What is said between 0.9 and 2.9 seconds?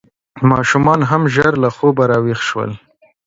هم ژر له خوبه راویښ شول.